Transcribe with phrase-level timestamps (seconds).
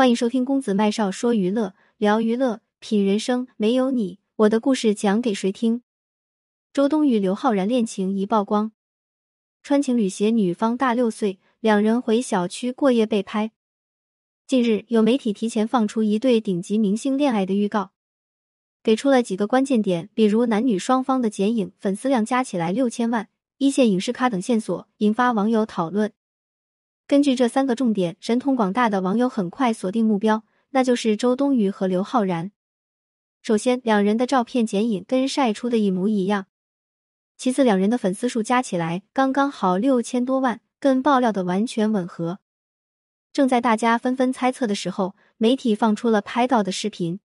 [0.00, 3.46] 欢迎收听公子麦少说娱乐，聊娱乐，品人生。
[3.58, 5.82] 没有你，我的故事讲给谁听？
[6.72, 8.72] 周冬雨、刘昊然恋情一曝光，
[9.62, 13.52] 穿情侣鞋，女方大六岁，两人回小区过夜被拍。
[14.46, 17.90] 近日，有媒体提前放出一对顶级明星恋爱的预告，
[18.82, 23.28] 给出了几个关键点，比如男女双方的剪影，粉丝量加起来六千万，
[23.58, 26.10] 一线影视咖等线索，引发网友讨论。
[27.10, 32.52] 根据这三个重点，神通广大的网友很快锁定目标，那就是周冬雨和刘昊然。
[33.42, 36.44] 首先，两人的照片剪影跟晒出的一模一样；
[37.36, 42.38] 其次，两人的粉丝数加起来刚刚好六千多万，跟爆料的完全吻合。
[43.32, 47.18] 正在大家纷纷猜测的时候，媒体放出了拍到的视频，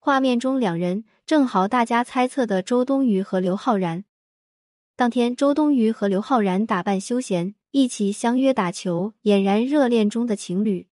[0.00, 4.04] 画面中两人正好大家猜测的周冬雨和刘昊然。
[4.96, 7.54] 当天，周冬雨和刘昊然打扮休闲。
[7.70, 10.88] 一起相约打球，俨然热恋中的情侣。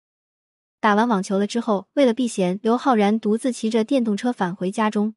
[0.80, 5.14] 打完网球了之后，为了避嫌，刘昊然独自骑着电动车返回家中，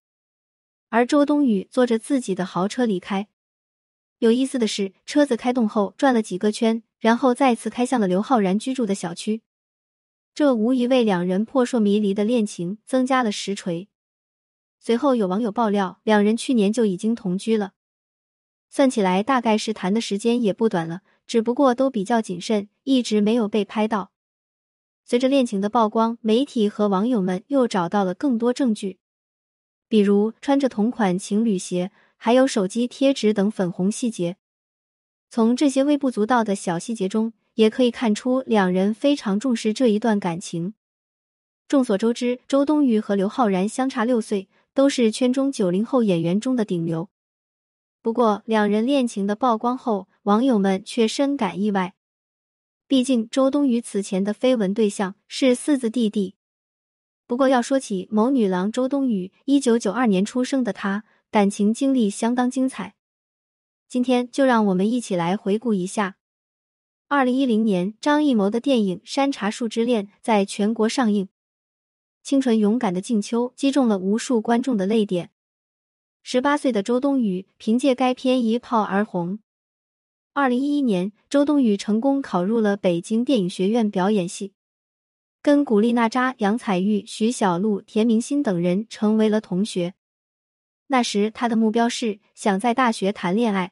[0.90, 3.28] 而周冬雨坐着自己的豪车离开。
[4.20, 9.42] 有意思的是，车子开动后转了几个圈，然后再次开向了刘昊然居住的小区。
[10.36, 13.90] 这无疑为两人扑朔迷离的恋情增加了实锤。
[14.80, 17.74] 随后有网友爆料，两人去年就已经同居了，
[18.70, 21.02] 算起来大概是谈的时间也不短了。
[21.28, 24.12] 只不过都比较谨慎，一直没有被拍到。
[25.04, 29.00] 随着恋情的曝光，媒体和网友们又找到了更多证据，
[29.88, 34.38] 比如穿着同款情侣鞋，还有手机贴纸等粉红细节。
[35.30, 40.74] 从这些微不足道的小细节中，也可以看出两人非常重视这一段感情。
[41.68, 47.10] 众所周知，周冬雨和刘昊然相差六岁，都是圈中九零后演员中的顶流。
[48.02, 51.94] 不过，两人恋情的曝光后，网友们却深感意外。
[52.88, 56.36] 毕竟，周冬雨此前的绯闻对象是四字弟弟。
[57.26, 62.96] 不过，要说起某女郎周冬雨，一九九二年出生的她，感情经历相当精彩。
[63.90, 66.16] 今天就让我们一起来回顾一下。
[67.10, 71.28] 二零一零年，张艺谋的电影《山茶树之恋》在全国上映，
[72.24, 75.32] 清纯勇敢的静秋击中了无数观众的泪点。
[76.30, 79.40] 十八岁的周冬雨凭借该片一炮而红。
[80.34, 84.52] 二零一一年，周冬雨成功考入了北京电影学院表演系，
[85.42, 89.94] 跟古力娜扎、杨采钰、徐小璐、田明鑫等人成为了同学。
[90.88, 93.72] 那时，他的目标是想在大学谈恋爱。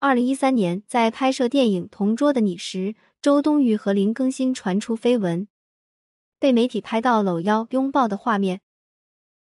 [0.00, 5.48] 二零一三年，在拍摄电影《同桌的你》时，周冬雨和林更新传出绯闻，
[6.38, 8.60] 被媒体拍到搂腰拥抱的画面。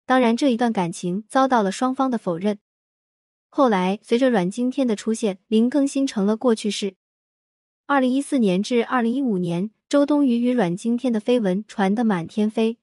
[0.06, 2.60] 当然，这一段感情遭到了双方的否认。
[3.50, 6.96] 后来，随着阮经天的出现，林更新成了过去式。
[7.88, 12.78] 二零一四年至二零一五年，周冬雨与阮经天的绯闻传得满天飞。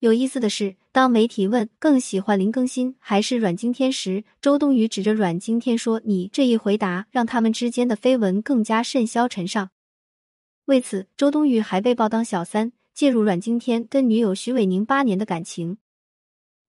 [0.00, 9.70] 有意思的是，当媒体问更喜欢林更新还是阮经天时，周冬雨指着阮经天说：“你。”这一回答让他们之间的绯闻更加甚嚣尘上。
[10.66, 15.78] 为此，周冬雨还被曝当小三，介入阮经天跟女友徐伟宁八年的感情。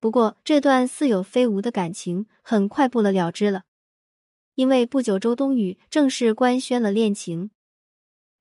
[0.05, 3.63] 不过，这段似有非无的感情很快不了了之了，
[4.53, 7.49] 因为不久周冬雨正式官宣了恋情。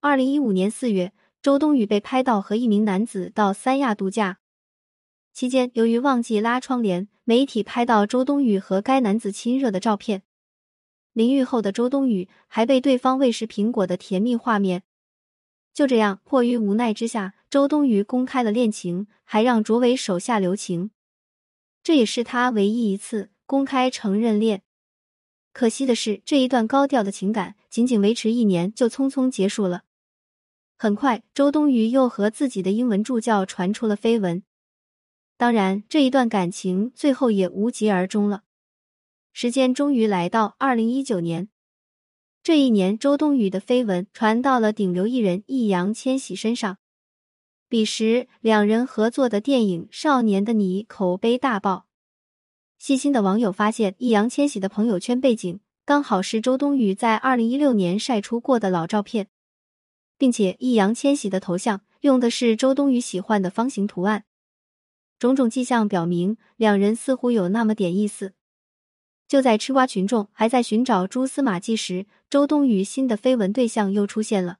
[0.02, 4.40] 二零一五年四月，周冬雨被拍到和一名男子到三亚度假，
[5.32, 10.22] 期间由于忘记拉窗帘，媒体拍到周冬雨和该男子亲热的照片。
[11.14, 14.82] 淋浴后的周冬雨还被对方喂食苹果的甜蜜画面。
[15.72, 20.90] 就这样，迫于无奈之下，周冬雨公开了恋情，还让卓伟手下留情。
[21.84, 24.62] 这也是他唯一一次公开承认恋。
[25.52, 29.82] 可惜的是，这一段高调的情感仅仅维持一年就匆匆结束了。
[30.76, 34.42] 很快，周冬雨又和自己的英文助教传出了绯闻。
[35.36, 38.44] 当然，这一段感情最后也无疾而终了。
[39.32, 41.50] 时间终于来到二零一九年，
[42.42, 46.78] 这一年，周冬雨的绯闻传到了顶流艺人易烊千玺身上。
[47.74, 51.86] 彼时，两人合作的电影《少年的你》口碑大爆。
[52.78, 59.26] 细心的网友发现，易烊千玺的朋友圈背景刚好是周冬雨在二零一六年晒出过的老照片，
[60.16, 64.22] 并且易烊千玺的头像用的是周冬雨喜欢的方形图案。
[65.18, 68.34] 种种迹象表明，两人似乎有那么点意思。
[69.26, 74.58] 就在吃瓜群众还在寻找蛛丝马迹时，周冬雨新的绯闻对象又出现了。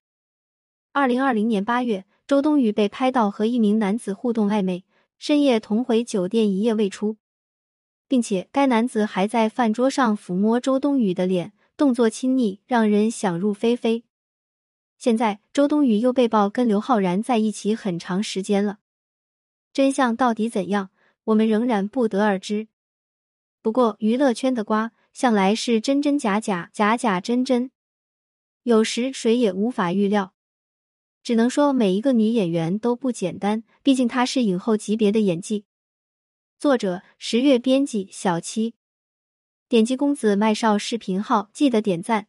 [0.93, 2.05] 二零二零年八月。
[2.27, 4.85] 周冬雨被拍到和一名男子互动暧昧，
[5.19, 7.19] 深夜同回酒店一夜未出，
[8.09, 14.05] 并且该男子还在饭桌上抚摸周冬雨的脸，动作亲昵，让人想入非非。
[14.97, 18.79] 现在周冬雨又被曝跟刘昊然在一起很长时间了，
[19.75, 20.89] 真相到底怎样，
[21.25, 22.69] 我们仍然不得而知。
[23.61, 27.71] 不过娱乐圈的瓜向来是真真假假，假假真真，
[28.63, 30.34] 有时谁也无法预料。
[31.25, 35.65] 只能说每一个女演员都不简单，毕竟她是影后级别的演技。
[36.59, 38.75] 作者：十月，编辑：小七。
[39.67, 42.29] 点击公子麦少视频号，记得点赞。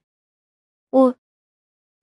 [0.90, 1.18] 我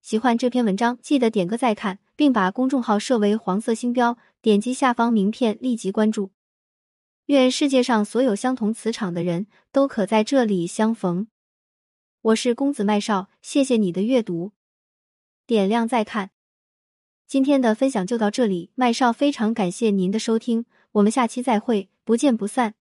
[0.02, 6.30] 喜欢这篇文章，记得点个再看，并把公众号设为黄色星标，点击下方名片立即关注。
[7.26, 11.28] 愿世界上所有相同磁场的人都可在这里相逢。
[12.20, 14.52] 我是公子麦少，谢谢你的阅读，
[15.46, 16.32] 点亮再看。
[17.26, 22.74] 今天的分享就到这里，麦少非常感谢您的收听，我们下期再会，不见不散。